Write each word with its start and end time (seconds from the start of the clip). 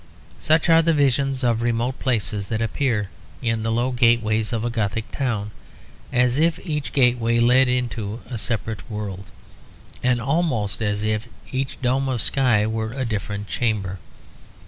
Such 0.39 0.67
are 0.67 0.81
the 0.81 0.95
visions 0.95 1.43
of 1.43 1.61
remote 1.61 1.99
places 1.99 2.47
that 2.47 2.59
appear 2.59 3.11
in 3.39 3.61
the 3.61 3.71
low 3.71 3.91
gateways 3.91 4.51
of 4.51 4.65
a 4.65 4.71
Gothic 4.71 5.11
town; 5.11 5.51
as 6.11 6.39
if 6.39 6.57
each 6.65 6.91
gateway 6.91 7.39
led 7.39 7.67
into 7.67 8.19
a 8.27 8.39
separate 8.39 8.89
world; 8.89 9.25
and 10.01 10.19
almost 10.19 10.81
as 10.81 11.03
if 11.03 11.27
each 11.51 11.79
dome 11.83 12.09
of 12.09 12.19
sky 12.23 12.65
were 12.65 12.93
a 12.93 13.05
different 13.05 13.47
chamber. 13.47 13.99